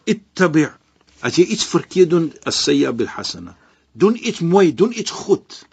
ittabi' 0.05 0.69
as 1.25 1.37
jy 1.39 1.47
iets 1.53 1.65
verkeerd 1.65 2.13
doen 2.13 2.27
as 2.45 2.59
sayya 2.61 2.93
bil 2.93 3.09
hasana 3.09 3.57
doen 3.97 4.17
iets 4.21 4.43
mooi, 4.45 4.73
doen 4.73 4.93
iets 4.93 5.11
goed. 5.11 5.65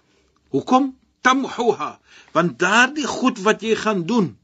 Hoekom? 0.49 0.95
tamhuha. 1.25 2.01
Want 2.33 2.59
daardie 2.59 3.07
goed 3.09 3.41
wat 3.47 3.63
jy 3.65 3.75
gaan 3.81 4.05
doen 4.07 4.35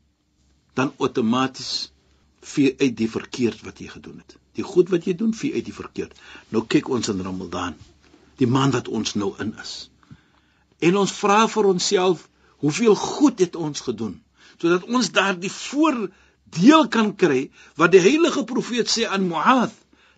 dan 0.79 0.93
outomaties 0.97 1.93
vee 2.41 2.73
uit 2.79 2.97
die 2.97 3.11
verkeerd 3.11 3.61
wat 3.67 3.83
jy 3.83 3.89
gedoen 3.93 4.23
het. 4.23 4.37
Die 4.57 4.65
goed 4.65 4.89
wat 4.93 5.05
jy 5.05 5.15
doen 5.15 5.35
vee 5.37 5.53
uit 5.55 5.67
die 5.67 5.77
verkeerd. 5.77 6.17
Nou 6.49 6.65
kyk 6.65 6.89
ons 6.89 7.13
in 7.13 7.21
Ramadan. 7.27 7.77
Die 8.41 8.49
maand 8.49 8.79
wat 8.79 8.89
ons 8.89 9.15
nou 9.21 9.35
in 9.45 9.53
is. 9.61 9.75
En 10.81 10.97
ons 10.97 11.13
vra 11.13 11.43
vir 11.53 11.69
onsself 11.75 12.25
hoeveel 12.65 12.97
goed 12.97 13.45
het 13.45 13.57
ons 13.57 13.85
gedoen 13.85 14.17
sodat 14.61 14.85
ons 14.89 15.11
daardie 15.17 15.53
voordeel 15.53 16.89
kan 16.93 17.15
kry 17.17 17.47
wat 17.81 17.95
die 17.95 18.03
heilige 18.05 18.45
profeet 18.49 18.91
sê 18.93 19.07
aan 19.09 19.29
Muad 19.29 19.73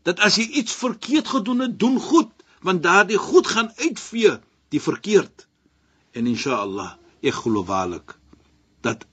dat 0.06 0.22
as 0.26 0.38
jy 0.40 0.48
iets 0.62 0.74
verkeerd 0.74 1.30
gedoen 1.30 1.66
het 1.66 1.78
doen 1.78 1.98
goed 2.00 2.32
want 2.66 2.82
daardie 2.82 3.18
goed 3.18 3.46
gaan 3.46 3.70
uitvee 3.76 4.36
die 4.70 4.80
verkeerd. 4.80 5.46
En 6.14 6.26
inshallah 6.30 6.92
ek 7.22 7.34
glo 7.42 7.64
waarlik 7.66 8.14
dat 8.86 9.06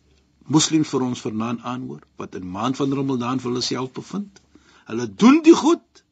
moslems 0.50 0.90
vir 0.90 1.06
ons 1.06 1.22
vanaand 1.22 1.66
aanhoor 1.72 2.02
wat 2.18 2.38
in 2.40 2.50
maand 2.58 2.78
van 2.78 2.94
Ramadan 2.94 3.42
vir 3.42 3.52
hulle 3.52 3.66
self 3.66 3.92
bevind. 3.94 4.42
Hulle 4.90 5.06
doen 5.24 5.42
die 5.46 5.58
goed 5.58 6.04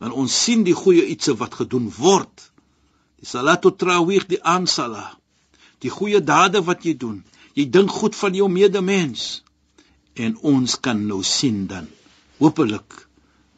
want 0.00 0.12
ons 0.12 0.42
sien 0.44 0.64
die 0.64 0.76
goeie 0.76 1.06
iets 1.12 1.32
wat 1.40 1.56
gedoen 1.60 1.88
word. 1.98 2.50
Die 3.20 3.28
salat 3.28 3.64
tarawih 3.64 4.24
die 4.28 4.42
aansala 4.42 5.06
die 5.84 5.92
goeie 5.92 6.22
dade 6.24 6.62
wat 6.64 6.84
jy 6.88 6.94
doen 6.96 7.20
jy 7.56 7.66
dink 7.72 7.90
goed 7.90 8.16
van 8.16 8.36
jou 8.36 8.48
medemens 8.52 9.26
en 10.14 10.38
ons 10.54 10.80
kan 10.80 11.02
nou 11.08 11.22
sien 11.24 11.66
dan 11.70 11.88
hopelik 12.38 13.06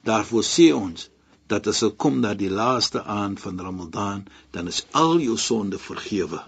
daarvoor 0.06 0.46
sê 0.46 0.70
ons 0.74 1.08
dat 1.48 1.66
as 1.70 1.80
dit 1.84 1.94
kom 1.96 2.20
na 2.22 2.34
die 2.36 2.50
laaste 2.52 3.02
aand 3.02 3.40
van 3.40 3.60
Ramadan, 3.60 4.26
dan 4.52 4.68
is 4.68 4.82
al 5.02 5.16
jou 5.24 5.36
sonde 5.40 5.78
vergewe. 5.80 6.42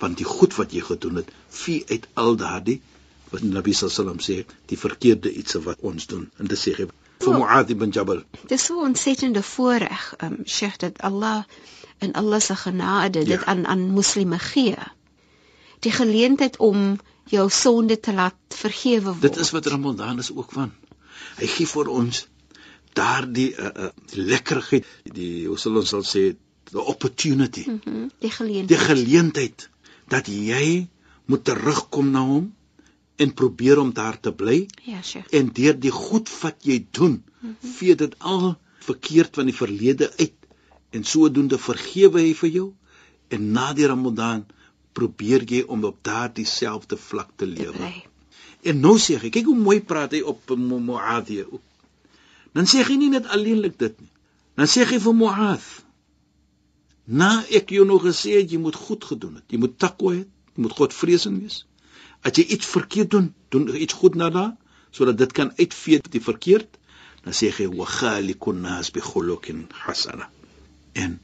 Want 0.00 0.16
die 0.16 0.28
goed 0.28 0.56
wat 0.56 0.72
jy 0.72 0.80
gedoen 0.86 1.20
het, 1.20 1.32
vie 1.62 1.82
uit 1.90 2.06
al 2.22 2.38
daardie 2.40 2.80
wat 3.30 3.44
Nabi 3.44 3.74
sallam 3.76 4.18
sê, 4.24 4.40
die 4.72 4.78
verkeerde 4.80 5.32
iets 5.42 5.58
wat 5.66 5.84
ons 5.86 6.08
doen. 6.10 6.24
En 6.40 6.48
dit 6.50 6.58
sê 6.58 6.72
hy 6.78 6.88
vir 7.20 7.36
Muad 7.36 7.70
ibn 7.74 7.92
Jabal. 7.94 8.24
Dis 8.48 8.64
so 8.64 8.80
'n 8.80 8.90
ontsettende 8.90 9.42
voorreg, 9.42 10.14
ehm 10.18 10.40
um, 10.40 10.46
Sheikh 10.46 10.80
dat 10.80 11.02
Allah 11.08 11.44
en 11.98 12.12
Allah 12.12 12.40
se 12.40 12.56
genade 12.56 13.24
dit 13.24 13.28
ja. 13.28 13.44
aan 13.44 13.66
aan 13.66 13.90
moslime 13.90 14.38
gee. 14.38 14.76
Die 15.80 15.92
geleentheid 15.92 16.56
om 16.56 16.98
jou 17.30 17.46
sonde 17.50 18.00
te 18.00 18.12
laat 18.12 18.36
vergewe 18.48 19.12
word. 19.14 19.22
Dit 19.22 19.36
is 19.36 19.50
wat 19.54 19.66
Ramadan 19.66 20.18
is 20.18 20.32
ook 20.34 20.52
van. 20.52 20.72
Hy 21.38 21.46
gee 21.46 21.66
vir 21.66 21.88
ons 21.88 22.26
daardie 22.96 23.50
uh, 23.54 23.70
uh, 23.86 23.90
lekkerheid 24.16 24.86
die 25.14 25.46
hoe 25.46 25.58
sal 25.58 25.78
ons 25.80 25.92
sal 25.94 26.02
sê 26.06 26.30
the 26.70 26.82
opportunity 26.92 27.64
mm 27.66 27.80
-hmm, 27.84 28.08
die 28.18 28.30
geleentheid 28.30 28.68
die 28.68 28.86
geleentheid 28.86 29.68
dat 30.08 30.26
jy 30.26 30.88
moet 31.30 31.44
terugkom 31.44 32.10
na 32.10 32.22
hom 32.26 32.50
en 33.16 33.34
probeer 33.34 33.78
om 33.78 33.92
daar 33.94 34.20
te 34.20 34.32
bly 34.32 34.66
ja 34.84 35.02
sure. 35.02 35.24
en 35.30 35.52
deur 35.52 35.78
die 35.80 35.94
goed 35.94 36.30
wat 36.40 36.56
jy 36.64 36.86
doen 36.90 37.22
mm 37.22 37.56
-hmm. 37.60 37.72
vee 37.78 37.94
dit 37.94 38.18
al 38.18 38.56
verkeerd 38.78 39.34
van 39.34 39.44
die 39.44 39.56
verlede 39.56 40.12
uit 40.16 40.34
en 40.90 41.04
sodoende 41.04 41.58
vergewe 41.58 42.20
hy 42.20 42.34
vir 42.34 42.50
jou 42.50 42.68
en 43.28 43.50
na 43.52 43.72
die 43.72 43.86
ramadan 43.86 44.46
probeer 45.00 45.48
jy 45.48 45.64
om 45.66 45.88
op 45.88 45.98
daardie 46.06 46.46
selfde 46.46 47.00
vlak 47.08 47.32
te 47.40 47.48
lewe 47.48 47.90
en 48.70 48.80
nou 48.84 48.98
sê 49.00 49.16
hy 49.16 49.32
kyk 49.32 49.48
hoe 49.48 49.56
mooi 49.56 49.80
praat 49.80 50.12
hy 50.12 50.20
op 50.34 50.56
Muadh 50.60 51.32
ook 51.48 51.64
dan 52.56 52.66
sê 52.66 52.82
hy 52.86 52.96
nie 52.98 53.10
net 53.12 53.28
alleenlik 53.30 53.78
dit 53.78 53.94
nie. 54.00 54.10
Dan 54.58 54.68
sê 54.70 54.84
hy 54.88 54.98
vir 55.04 55.14
Muaz: 55.14 55.66
"Na 57.06 57.30
ek 57.58 57.70
jou 57.70 57.84
nog 57.86 58.02
gesê 58.06 58.40
het 58.40 58.50
jy 58.50 58.58
moet 58.58 58.74
goed 58.74 59.04
gedoen 59.04 59.34
het. 59.38 59.44
Jy 59.48 59.58
moet 59.58 59.78
takwa 59.78 60.14
hê, 60.14 60.24
jy 60.54 60.62
moet 60.64 60.76
Godvreesend 60.78 61.40
wees. 61.42 61.64
As 62.22 62.36
jy 62.36 62.44
iets 62.44 62.66
verkeerd 62.66 63.10
doen, 63.10 63.34
doen 63.48 63.70
iets 63.74 63.94
goed 63.94 64.14
na 64.14 64.30
da, 64.30 64.56
sodat 64.90 65.18
dit 65.18 65.32
kan 65.32 65.52
uitvee 65.56 66.00
die 66.10 66.22
verkeerd." 66.22 66.78
Dan 67.22 67.32
sê 67.32 67.50
hy: 67.54 67.68
"Wa 67.68 67.86
khaliqun 67.86 68.60
nas 68.60 68.90
bi 68.90 69.00
khuluqin 69.00 69.68
hasana." 69.70 70.30
En 70.92 71.20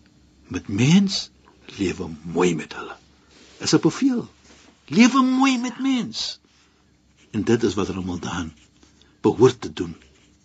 met 0.48 0.68
mens 0.68 1.30
lewe 1.78 2.10
mooi 2.22 2.54
met 2.54 2.72
hulle. 2.72 2.96
Is 3.58 3.74
'n 3.74 3.80
beveel. 3.80 4.28
Lewe 4.86 5.22
mooi 5.22 5.58
met 5.58 5.78
mens. 5.78 6.40
En 7.30 7.44
dit 7.44 7.62
is 7.62 7.74
wat 7.74 7.88
Ramadan 7.88 8.52
behoort 9.20 9.60
te 9.60 9.72
doen 9.72 9.96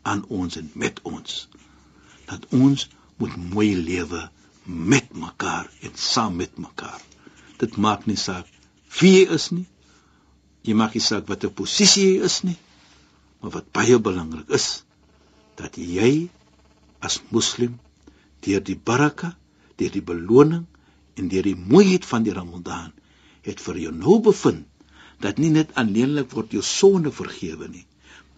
aan 0.01 0.25
ons 0.27 0.56
en 0.56 0.72
met 0.74 1.01
ons. 1.01 1.48
Dat 2.25 2.46
ons 2.50 2.88
moet 3.18 3.36
mooi 3.36 3.75
lewe 3.77 4.30
met 4.63 5.13
mekaar 5.13 5.70
en 5.80 5.91
saam 5.96 6.36
met 6.36 6.58
mekaar. 6.58 7.01
Dit 7.58 7.77
maak 7.77 8.06
nie 8.06 8.18
saak 8.18 8.48
wie 9.00 9.12
jy 9.12 9.27
is 9.34 9.50
nie. 9.50 9.68
Jy 10.62 10.74
maak 10.74 10.94
nie 10.94 11.03
saak 11.03 11.27
watter 11.27 11.51
posisie 11.51 12.08
jy 12.13 12.24
is 12.25 12.41
nie. 12.48 12.58
Maar 13.39 13.51
wat 13.58 13.72
baie 13.72 14.00
belangrik 14.00 14.50
is 14.50 14.84
dat 15.56 15.75
jy 15.75 16.30
as 17.00 17.22
moslim 17.30 17.80
deur 18.41 18.63
die 18.63 18.77
baraka, 18.77 19.36
deur 19.77 19.94
die 19.94 20.06
beloning 20.06 20.65
en 21.18 21.30
deur 21.30 21.46
die 21.46 21.58
mooiheid 21.58 22.06
van 22.06 22.25
die 22.25 22.34
Ramadan 22.34 22.91
het 23.48 23.62
vir 23.62 23.79
jou 23.86 23.93
nou 23.95 24.19
bevind 24.24 24.67
dat 25.21 25.38
nie 25.38 25.51
net 25.53 25.74
alleenlik 25.77 26.31
word 26.33 26.53
jou 26.55 26.63
sonde 26.65 27.12
vergewe 27.13 27.67
nie, 27.69 27.86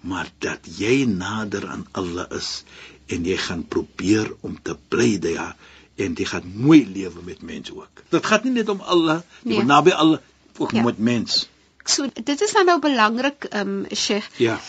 maar 0.04 0.28
dat 0.44 0.68
jy 0.80 1.06
nader 1.08 1.68
aan 1.72 1.86
Allah 1.96 2.28
is 2.36 2.64
en 3.08 3.24
jy 3.28 3.38
gaan 3.40 3.64
probeer 3.64 4.34
om 4.42 4.58
te 4.60 4.76
bly 4.92 5.16
daar 5.24 5.56
en 5.96 6.18
jy 6.18 6.28
gaan 6.28 6.52
mooi 6.56 6.82
lewe 6.90 7.24
met 7.24 7.42
mense 7.46 7.72
ook. 7.76 8.04
Dit 8.12 8.26
gaan 8.26 8.44
nie 8.44 8.56
net 8.58 8.70
om 8.74 8.82
Allah, 8.82 9.22
jy 9.44 9.54
moet 9.54 9.64
nee. 9.64 9.72
naby 9.72 9.96
Allah 9.96 10.20
ook 10.58 10.72
ja. 10.72 10.84
met 10.84 10.98
mens. 10.98 11.48
So 11.86 12.08
dit 12.14 12.42
is 12.42 12.54
nou 12.64 12.80
belangrik, 12.80 13.48
ehm 13.52 13.70
um, 13.70 13.96
Sheikh. 13.96 14.28
Ja. 14.40 14.60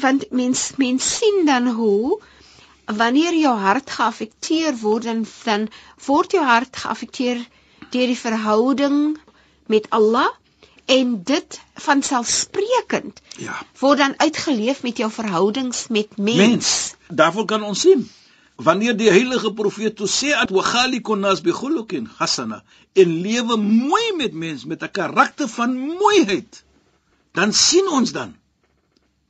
Want 0.00 0.30
mens 0.30 0.70
mens 0.76 1.16
sien 1.16 1.44
dan 1.46 1.68
hoe 1.68 2.20
wanneer 2.84 3.36
jou 3.36 3.54
hart 3.58 3.90
geaffekteer 3.90 4.76
word 4.80 5.04
dan 5.08 5.26
dan 5.44 5.68
word 6.06 6.32
jou 6.32 6.44
hart 6.44 6.76
geaffekteer 6.76 7.40
deur 7.90 8.06
die 8.12 8.18
verhouding 8.18 9.18
met 9.68 9.90
Allah 9.94 10.28
en 10.88 11.22
dit 11.22 11.60
van 11.86 12.02
selfsprekend 12.02 13.20
ja 13.36 13.56
word 13.80 13.98
dan 13.98 14.14
uitgeleef 14.16 14.82
met 14.82 14.96
jou 14.96 15.10
verhoudings 15.12 15.86
met 15.88 16.16
mens. 16.16 16.36
mens. 16.36 16.70
Daarvoor 17.08 17.44
kan 17.44 17.62
ons 17.62 17.80
sien 17.80 18.08
wanneer 18.58 18.96
die 18.96 19.10
heilige 19.10 19.52
profeet 19.54 19.96
toe 19.96 20.08
sê 20.10 20.32
at 20.34 20.50
wa 20.50 20.62
khaliqun 20.66 21.20
nas 21.22 21.42
bi 21.46 21.52
khuluqin 21.54 22.08
hasana 22.18 22.62
en 22.98 23.14
lewe 23.26 23.56
mooi 23.60 24.08
met 24.16 24.32
mens 24.32 24.64
met 24.64 24.82
'n 24.82 24.90
karakter 24.90 25.48
van 25.48 25.76
mooiheid 25.78 26.64
dan 27.32 27.52
sien 27.52 27.88
ons 27.88 28.12
dan 28.12 28.36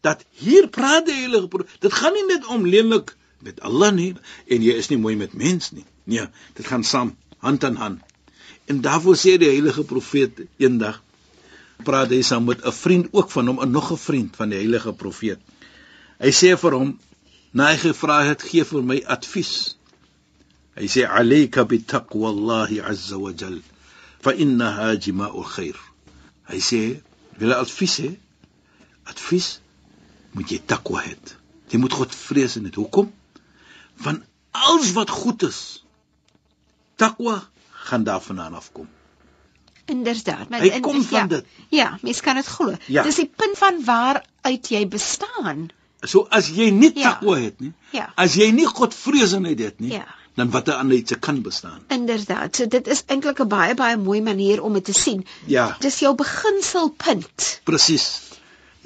dat 0.00 0.24
hier 0.30 0.68
praat 0.68 1.06
die 1.06 1.18
heilige 1.20 1.48
profeet 1.48 1.80
dit 1.80 1.92
gaan 1.92 2.12
nie 2.12 2.26
net 2.26 2.46
om 2.46 2.66
lelik 2.66 3.16
met 3.38 3.60
Allah 3.60 3.92
nie 3.92 4.14
en 4.46 4.62
jy 4.62 4.74
is 4.82 4.88
nie 4.88 4.98
mooi 4.98 5.16
met 5.16 5.32
mens 5.32 5.70
nie 5.70 5.86
nee 6.04 6.26
dit 6.54 6.66
gaan 6.66 6.84
saam 6.84 7.16
hand 7.38 7.64
aan 7.64 7.76
hand 7.76 8.07
en 8.68 8.80
daarvoor 8.84 9.16
sê 9.16 9.36
die 9.40 9.50
heilige 9.50 9.84
profeet 9.88 10.44
eendag 10.60 11.00
praat 11.86 12.10
hy 12.12 12.22
saam 12.26 12.44
met 12.48 12.64
'n 12.66 12.72
vriend 12.72 13.06
ook 13.12 13.30
van 13.30 13.46
hom, 13.46 13.60
'n 13.62 13.70
nog 13.70 13.92
'n 13.92 13.96
vriend 13.96 14.36
van 14.36 14.48
die 14.48 14.58
heilige 14.58 14.92
profeet. 14.92 15.38
Hy 16.18 16.30
sê 16.30 16.56
vir 16.58 16.72
hom, 16.72 16.98
"Na 17.52 17.66
hy 17.70 17.76
gevra 17.76 18.24
het, 18.24 18.42
gee 18.42 18.64
vir 18.64 18.82
my 18.82 19.02
advies." 19.06 19.76
Hy 20.74 20.86
sê, 20.86 21.06
"Alayka 21.06 21.64
bi 21.64 21.78
taqwallahi 21.78 22.80
azza 22.80 23.18
wa 23.18 23.32
jal, 23.32 23.58
fa 24.20 24.32
innaha 24.32 24.96
jima'ul 24.96 25.44
khair." 25.44 25.76
Hy 26.44 26.58
sê, 26.58 27.00
"Wil 27.38 27.52
advies 27.52 27.98
hê? 27.98 28.16
Advies 29.04 29.60
moet 30.32 30.50
jy 30.50 30.60
takwa 30.66 31.02
hê. 31.02 31.16
Jy 31.70 31.78
moet 31.78 31.92
God 31.92 32.14
vrees 32.14 32.56
en 32.56 32.62
dit. 32.62 32.74
Hoekom? 32.74 33.12
Van 33.96 34.24
alles 34.50 34.92
wat 34.92 35.10
goed 35.10 35.42
is, 35.42 35.84
takwa 36.96 37.48
gaan 37.90 38.04
daarvandaan 38.04 38.54
afkom." 38.54 38.88
Inderdaad, 39.88 40.48
maar 40.52 40.60
hy 40.60 40.80
kom 40.84 41.00
van 41.02 41.18
ja, 41.18 41.26
dit. 41.26 41.44
Ja, 41.72 41.98
mens 42.02 42.20
kan 42.20 42.36
dit 42.36 42.46
glo. 42.46 42.74
Ja. 42.92 43.02
Dis 43.02 43.16
die 43.16 43.30
punt 43.36 43.56
van 43.58 43.84
waar 43.84 44.20
uit 44.44 44.68
jy 44.68 44.82
bestaan. 44.88 45.70
So 46.04 46.26
as 46.30 46.50
jy 46.54 46.68
nie 46.70 46.90
ja. 46.94 47.14
takwa 47.14 47.38
het 47.40 47.56
nie, 47.64 47.72
ja. 47.96 48.10
as 48.14 48.36
jy 48.38 48.50
nie 48.54 48.66
Godvreesenheid 48.68 49.62
het 49.64 49.80
nie, 49.80 49.94
ja. 49.96 50.04
dan 50.38 50.52
watter 50.52 50.76
ander 50.78 50.96
iets 50.96 51.16
kan 51.24 51.40
bestaan? 51.42 51.80
Inderdaad. 51.88 52.56
So 52.56 52.68
dit 52.68 52.86
is 52.86 53.02
eintlik 53.06 53.40
'n 53.40 53.48
baie 53.48 53.74
baie 53.74 53.96
mooi 53.96 54.20
manier 54.22 54.62
om 54.62 54.76
dit 54.76 54.84
te 54.84 54.92
sien. 54.92 55.24
Ja. 55.46 55.76
Dis 55.80 55.98
jou 56.04 56.14
beginselpunt. 56.14 57.60
Presies. 57.64 58.06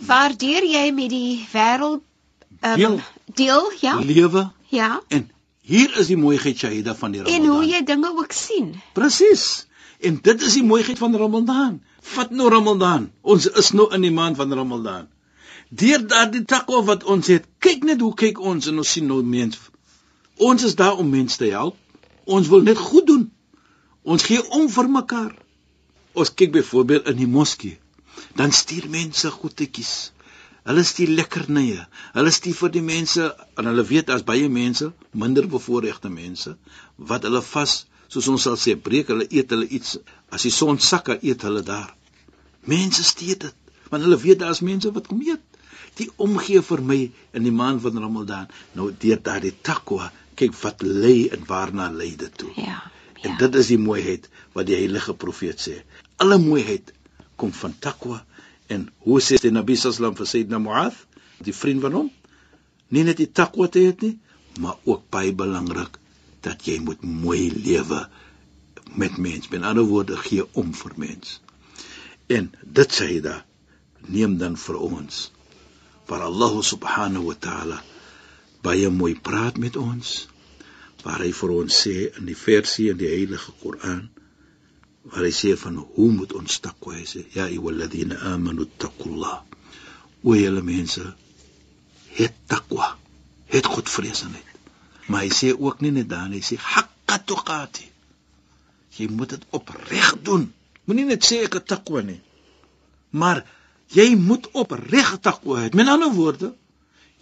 Waardeur 0.06 0.64
jy 0.64 0.86
met 0.94 1.10
die 1.10 1.48
wêreld 1.52 2.00
um, 2.62 2.76
deel, 2.76 3.00
deel, 3.26 3.72
ja. 3.80 3.98
Lewe. 3.98 4.50
Ja. 4.68 5.00
En 5.08 5.30
hier 5.62 5.94
is 6.00 6.10
die 6.10 6.18
mooiheid 6.18 6.58
Shahida 6.58 6.94
van 6.98 7.14
die 7.14 7.22
Ramadan. 7.22 7.44
En 7.44 7.54
hoe 7.54 7.66
jy 7.70 7.82
dinge 7.86 8.10
ook 8.18 8.34
sien. 8.34 8.74
Presies. 8.96 9.66
En 10.02 10.18
dit 10.22 10.42
is 10.42 10.58
die 10.58 10.66
mooiheid 10.66 10.98
van 10.98 11.14
Ramadan. 11.16 11.80
Vat 12.12 12.30
nou 12.34 12.48
Ramadan. 12.50 13.10
Ons 13.22 13.46
is 13.46 13.70
nou 13.78 13.86
in 13.94 14.02
die 14.02 14.14
maand 14.14 14.36
van 14.36 14.52
Ramadan. 14.52 15.06
Deur 15.70 16.02
daardie 16.06 16.42
takwa 16.44 16.82
wat 16.84 17.04
ons 17.08 17.30
het, 17.32 17.46
kyk 17.64 17.86
net 17.88 18.02
hoe 18.04 18.12
kyk 18.18 18.40
ons 18.40 18.66
en 18.68 18.82
ons 18.82 18.90
sien 18.96 19.06
nou 19.08 19.22
mens. 19.24 19.60
Ons 20.36 20.66
is 20.68 20.74
daar 20.76 20.98
om 20.98 21.08
mense 21.08 21.38
te 21.38 21.48
help. 21.54 21.78
Ons 22.26 22.50
wil 22.52 22.66
net 22.66 22.78
goed 22.78 23.06
doen. 23.06 23.28
Ons 24.02 24.26
gee 24.26 24.42
om 24.58 24.66
vir 24.68 24.90
mekaar. 24.90 25.30
Ons 26.18 26.34
kyk 26.34 26.52
byvoorbeeld 26.58 27.08
in 27.14 27.22
die 27.22 27.30
moskee. 27.30 27.78
Dan 28.36 28.52
stuur 28.52 28.90
mense 28.90 29.30
goedetjies. 29.30 29.94
Hulle 30.68 30.82
stuur 30.86 31.10
lekkernye. 31.18 31.86
Hulle 32.16 32.32
stuur 32.34 32.58
vir 32.58 32.72
die 32.76 32.84
mense 32.86 33.24
en 33.58 33.70
hulle 33.70 33.84
weet 33.88 34.12
as 34.14 34.22
baie 34.26 34.50
mense, 34.56 34.92
minder 35.22 35.48
bevoorregte 35.54 36.10
mense, 36.12 36.54
wat 37.10 37.26
hulle 37.26 37.42
vas, 37.48 37.74
soos 38.12 38.28
ons 38.30 38.46
sal 38.46 38.58
sê, 38.64 38.76
breek 38.88 39.10
hulle 39.10 39.26
eet 39.30 39.50
hulle 39.54 39.66
iets. 39.78 39.96
As 40.30 40.46
die 40.46 40.54
son 40.54 40.78
sak, 40.78 41.10
eet 41.18 41.42
hulle 41.48 41.64
daar. 41.66 41.90
Mense 42.70 43.02
stuur 43.08 43.40
dit, 43.46 43.74
want 43.90 44.06
hulle 44.06 44.20
weet 44.22 44.42
daar's 44.44 44.62
mense 44.62 44.94
wat 44.94 45.10
kom 45.10 45.24
eet. 45.26 45.42
Die 45.98 46.08
omgee 46.24 46.62
vir 46.64 46.80
my 46.88 47.00
in 47.36 47.44
die 47.48 47.52
maand 47.52 47.82
van 47.84 47.98
Ramadan. 48.00 48.50
Nou 48.78 48.92
deur 49.04 49.18
daardie 49.20 49.56
takwa, 49.66 50.12
kyk 50.38 50.54
wat 50.62 50.86
lê 50.86 51.28
en 51.34 51.42
waarna 51.48 51.90
lei 51.92 52.14
dit 52.16 52.38
toe. 52.38 52.52
Ja. 52.56 52.78
En 53.22 53.34
ja. 53.34 53.38
dit 53.42 53.58
is 53.60 53.74
die 53.74 53.82
mooiheid 53.82 54.30
wat 54.54 54.70
die 54.70 54.78
heilige 54.78 55.14
profeet 55.24 55.60
sê. 55.66 55.80
Alle 56.22 56.38
mooiheid 56.38 56.94
kom 57.36 57.52
van 57.58 57.74
takwa 57.82 58.22
en 58.72 58.88
hoe 59.06 59.20
sê 59.20 59.38
die 59.42 59.52
Nabi 59.54 59.76
sallam 59.76 60.16
vir 60.18 60.28
Sayyidina 60.32 60.60
Muadh, 60.62 60.98
die 61.46 61.54
vriend 61.56 61.84
van 61.84 61.96
hom, 61.98 62.10
nie 62.92 63.04
net 63.08 63.20
die 63.20 63.30
takwa 63.40 63.68
te 63.72 63.84
hê 63.86 63.94
nie, 64.02 64.16
maar 64.60 64.80
ook 64.84 65.08
baie 65.14 65.32
belangrik 65.32 65.98
dat 66.44 66.66
jy 66.68 66.78
moet 66.84 67.02
mooi 67.06 67.50
lewe 67.50 68.02
met 68.98 69.16
mens. 69.16 69.48
Met 69.48 69.62
ander 69.62 69.86
woorde, 69.88 70.16
gee 70.16 70.44
om 70.58 70.74
vir 70.76 70.96
mens. 70.96 71.38
En 72.28 72.50
dit 72.62 72.98
sê 72.98 73.08
hy 73.14 73.20
da 73.24 73.38
neem 74.08 74.36
dan 74.38 74.58
vir 74.58 74.78
ons 74.82 75.28
waar 76.10 76.26
Allah 76.26 76.58
subhanahu 76.66 77.30
wa 77.30 77.36
ta'ala 77.38 77.78
baie 78.66 78.88
mooi 78.90 79.14
praat 79.28 79.58
met 79.62 79.78
ons 79.80 80.10
waar 81.04 81.22
hy 81.22 81.30
vir 81.38 81.52
ons 81.54 81.78
sê 81.84 81.94
in 82.18 82.26
die 82.28 82.38
versie 82.38 82.90
in 82.92 82.98
die 83.00 83.10
heilige 83.10 83.54
Koran 83.62 84.08
waar 85.10 85.24
hy 85.26 85.32
sê 85.34 85.56
van 85.58 85.76
hoe 85.94 86.10
moet 86.18 86.32
ons 86.38 86.60
takwa 86.64 86.94
hê 86.94 87.24
ja 87.34 87.48
ayyuhalladhina 87.48 88.16
amanu 88.34 88.66
taqullah 88.78 89.42
o 90.22 90.34
julle 90.38 90.62
mense 90.62 91.02
het 92.18 92.34
takwa 92.46 92.96
het 93.52 93.66
godvreesenheid. 93.66 94.48
Maar 95.10 95.26
hy 95.26 95.32
sê 95.34 95.48
ook 95.52 95.80
nie 95.82 95.92
net 95.98 96.08
dan 96.08 96.32
hy 96.32 96.40
sê 96.40 96.56
haqqa 96.56 97.18
tuqati 97.26 97.88
jy 98.96 99.08
moet 99.08 99.34
dit 99.34 99.44
opreg 99.56 100.14
doen. 100.22 100.50
Moenie 100.84 101.08
net 101.08 101.24
sê 101.24 101.42
ek 101.46 101.58
het 101.58 101.66
takwa 101.72 102.02
nie. 102.04 102.20
Maar 103.10 103.42
jy 103.92 104.12
moet 104.16 104.48
opreg 104.52 105.16
takwa 105.24 105.64
hê 105.64 105.72
met 105.76 105.88
ander 105.88 106.12
woorde 106.14 106.52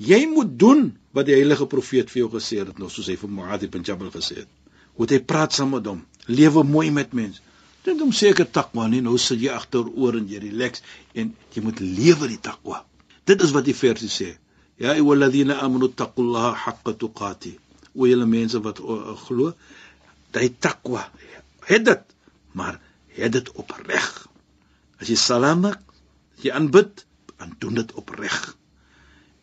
jy 0.00 0.24
moet 0.28 0.58
doen 0.58 0.90
wat 1.16 1.26
die 1.28 1.36
heilige 1.36 1.66
profeet 1.66 2.10
vir 2.12 2.24
jou 2.24 2.30
gesê 2.36 2.60
het 2.62 2.78
nou 2.78 2.88
soos 2.92 3.08
hy 3.10 3.16
vir 3.20 3.30
Muad 3.36 3.64
ibn 3.66 3.84
Jabal 3.84 4.12
gesê 4.14 4.42
het. 4.44 4.50
Hoe 4.96 5.06
hy 5.08 5.20
praat 5.24 5.54
saam 5.56 5.72
met 5.74 5.86
hom, 5.86 6.02
lewe 6.28 6.62
mooi 6.64 6.90
met 6.92 7.12
mense. 7.16 7.40
Dit 7.84 8.00
hom 8.02 8.12
seker 8.12 8.48
takwa 8.50 8.86
nie, 8.92 9.00
nou 9.00 9.16
sit 9.18 9.40
jy 9.40 9.52
agteroor 9.54 10.18
en 10.18 10.28
jy 10.28 10.40
relax 10.42 10.82
en 11.16 11.32
jy 11.54 11.62
moet 11.64 11.80
lewe 11.80 12.28
die 12.28 12.40
takwa. 12.42 12.82
Dit 13.24 13.40
is 13.44 13.54
wat 13.56 13.64
die 13.68 13.76
versie 13.76 14.10
sê. 14.12 14.30
Ja 14.80 14.94
ayyuhalladhina 14.94 15.58
amanu 15.64 15.88
taqullaha 15.92 16.52
haqqa 16.64 16.94
tuqati. 17.00 17.54
O 17.96 18.06
julle 18.08 18.26
mense 18.28 18.60
wat 18.64 18.80
uh, 18.80 19.14
glo, 19.24 19.54
daai 20.32 20.50
takwa, 20.62 21.06
het 21.66 21.84
dit, 21.88 22.14
maar 22.52 22.78
het 23.16 23.32
dit 23.32 23.50
opreg. 23.58 24.08
As 25.00 25.08
jy 25.10 25.16
salam 25.18 25.64
maak, 25.64 25.80
jy 26.44 26.52
aanbid, 26.54 27.04
dan 27.40 27.56
doen 27.58 27.80
dit 27.80 27.92
opreg. 27.98 28.38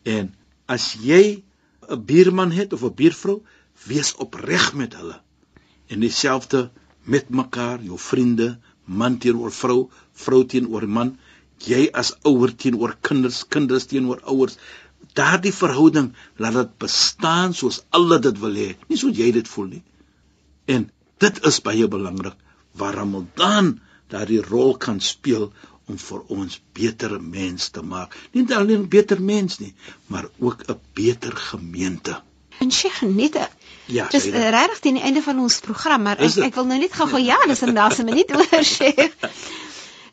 En 0.06 0.30
as 0.70 0.94
jy 1.02 1.42
'n 1.88 2.04
buurman 2.04 2.52
het 2.52 2.72
of 2.72 2.82
'n 2.82 2.94
buurvrou, 2.94 3.42
wees 3.90 4.14
opreg 4.14 4.74
met 4.74 4.94
hulle. 4.94 5.20
En 5.86 6.00
dieselfde 6.00 6.70
met 7.08 7.30
mekaar, 7.30 7.80
jou 7.82 7.98
vriende, 7.98 8.56
man 8.84 9.18
teenoor 9.22 9.52
vrou, 9.52 9.78
vrou 10.24 10.42
teenoor 10.52 10.86
man, 10.88 11.14
jy 11.64 11.88
as 12.02 12.12
ouer 12.28 12.52
teenoor 12.54 12.96
kinders, 13.08 13.42
kinders 13.48 13.88
teenoor 13.90 14.20
ouers. 14.32 14.58
Daardie 15.18 15.54
verhouding 15.54 16.12
laat 16.42 16.56
dit 16.58 16.76
bestaan 16.84 17.54
soos 17.56 17.80
alle 17.96 18.20
dit 18.22 18.38
wil 18.42 18.60
hê, 18.60 18.68
nie 18.88 19.00
soos 19.00 19.16
jy 19.16 19.30
dit 19.34 19.48
voel 19.54 19.72
nie. 19.76 19.82
En 20.68 20.88
dit 21.24 21.40
is 21.50 21.60
baie 21.64 21.88
belangrik 21.90 22.36
waar 22.78 23.00
Ramadan 23.00 23.78
daardie 24.12 24.42
rol 24.44 24.76
kan 24.80 25.00
speel 25.04 25.50
om 25.88 25.98
vir 26.00 26.20
ons 26.34 26.58
beter 26.76 27.16
mens 27.20 27.70
te 27.74 27.82
maak. 27.82 28.14
Nie 28.36 28.44
alleen 28.54 28.86
beter 28.92 29.20
mens 29.20 29.58
nie, 29.62 29.72
maar 30.12 30.28
ook 30.38 30.64
'n 30.68 30.80
beter 30.94 31.32
gemeente. 31.36 32.20
En 32.60 32.70
Sheikh 32.72 33.02
net 33.02 33.36
Ja, 33.88 34.06
dis 34.12 34.26
uh, 34.28 34.48
regtig 34.52 34.80
teen 34.84 34.98
die 34.98 35.02
einde 35.02 35.22
van 35.24 35.38
ons 35.40 35.60
program, 35.64 36.02
maar 36.04 36.18
ek, 36.20 36.34
ek 36.44 36.54
wil 36.58 36.66
nou 36.68 36.78
net 36.78 36.92
gou-gou 36.92 37.20
ja, 37.24 37.38
dis 37.48 37.62
'n 37.64 37.72
laaste 37.72 38.04
minuut 38.04 38.34
oor 38.36 38.64
Sheikh. 38.64 39.14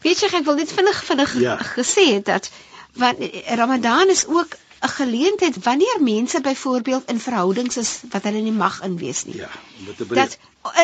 Weet 0.05 0.21
jy, 0.21 0.29
ek 0.38 0.45
wil 0.47 0.55
net 0.55 0.71
vinnig 0.71 1.01
vinnig 1.03 1.33
Ja. 1.41 1.57
gesê 1.75 2.05
het 2.13 2.25
dat 2.25 2.49
want 2.95 3.19
eh, 3.19 3.55
Ramadan 3.59 4.09
is 4.09 4.25
ook 4.27 4.55
'n 4.86 4.89
geleentheid 4.98 5.56
wanneer 5.63 5.98
mense 6.02 6.41
byvoorbeeld 6.41 7.10
in 7.10 7.19
verhoudings 7.19 7.78
is 7.78 7.91
wat 8.12 8.24
hulle 8.24 8.41
nie 8.41 8.52
mag 8.52 8.82
inwees 8.84 9.26
nie. 9.26 9.36
Ja, 9.38 9.50
om 9.80 9.95
te 9.95 10.06
breek. 10.06 10.19
Dat 10.24 10.38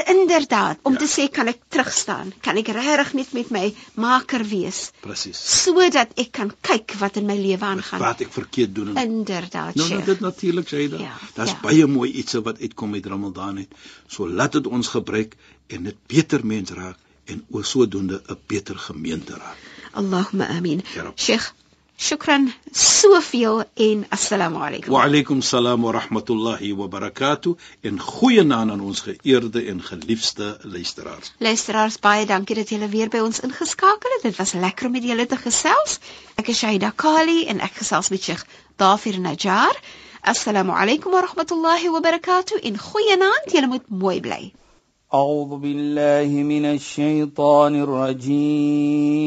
inderdaad 0.07 0.77
om 0.83 0.93
Ja. 0.93 0.99
te 0.99 1.07
sê 1.07 1.29
kan 1.31 1.47
ek 1.47 1.57
terugstaan, 1.67 2.33
kan 2.41 2.57
ek 2.57 2.67
regtig 2.67 3.13
net 3.13 3.31
met 3.33 3.49
my 3.49 3.73
maker 3.95 4.43
wees 4.45 4.91
Presies. 4.99 5.61
sodat 5.63 6.07
ek 6.15 6.31
kan 6.31 6.51
kyk 6.61 6.93
wat 6.99 7.15
in 7.17 7.25
my 7.25 7.35
lewe 7.37 7.65
aangaan. 7.65 7.99
Wat 7.99 8.21
ek 8.21 8.31
verkeerd 8.33 8.75
doen. 8.75 8.97
en- 8.97 9.03
Inderdaad, 9.11 9.75
Nou 9.75 9.89
nou 9.89 10.03
dit 10.03 10.19
natuurlik 10.19 10.67
sê 10.67 10.77
jy. 10.89 10.99
Ja, 10.99 11.17
Daar's 11.33 11.49
ja. 11.51 11.59
baie 11.61 11.87
mooi 11.87 12.11
iets 12.11 12.33
wat 12.33 12.59
uitkom 12.59 12.93
uit 12.93 13.05
Ramadan 13.05 13.57
uit. 13.57 13.71
So 14.07 14.27
laat 14.29 14.51
dit 14.51 14.67
ons 14.67 14.87
gebruik 14.87 15.35
en 15.67 15.83
dit 15.83 15.95
beter 16.07 16.45
mens 16.45 16.69
raak 16.69 16.97
en 17.25 17.45
o 17.51 17.61
sodoende 17.61 18.21
'n 18.29 18.37
beter 18.47 18.77
gemeente 18.77 19.33
raak. 19.33 19.57
Allahumma 19.93 20.47
amin. 20.47 20.81
Ja, 20.95 21.01
Rab. 21.03 21.19
Sheikh, 21.19 21.53
shukran 22.00 22.52
soveel 22.72 23.64
en 23.74 24.06
assalamu 24.08 24.56
alaykum. 24.60 24.92
Wa 24.92 25.04
alaykum 25.04 25.42
salaam 25.42 25.82
wa 25.82 25.92
rahmatullahi 25.92 26.72
wa 26.76 26.88
barakatuh 26.88 27.56
en 27.80 28.00
goeie 28.00 28.44
naam 28.44 28.70
aan 28.70 28.80
ons 28.80 29.00
geëerde 29.00 29.64
en 29.72 29.82
geliefde 29.82 30.58
luisteraars. 30.62 31.32
Luisteraars, 31.38 31.98
baie 31.98 32.26
dankie 32.26 32.56
dat 32.56 32.68
julle 32.68 32.88
weer 32.88 33.08
by 33.08 33.18
ons 33.18 33.40
ingeskakel 33.40 34.10
het. 34.16 34.22
Dit 34.22 34.36
was 34.36 34.52
lekker 34.52 34.86
om 34.86 34.92
met 34.92 35.04
julle 35.04 35.26
te 35.26 35.36
gesels. 35.36 35.98
Ek 36.36 36.48
is 36.52 36.58
Shaida 36.58 36.90
Kali 36.90 37.46
en 37.46 37.60
ek 37.60 37.72
gesels 37.80 38.08
met 38.12 38.22
Sheikh 38.22 38.44
Dafir 38.76 39.20
Najjar. 39.20 39.76
Assalamu 40.20 40.72
alaykum 40.76 41.12
wa 41.12 41.20
rahmatullahi 41.24 41.88
wa 41.90 42.00
barakatuh. 42.00 42.60
En 42.62 42.78
goeienaand, 42.78 43.52
julle 43.52 43.66
moet 43.66 43.88
mooi 43.88 44.20
bly. 44.20 44.52
أعوذ 45.14 45.56
بالله 45.62 46.28
من 46.42 46.64
الشيطان 46.64 47.82
الرجيم 47.82 49.26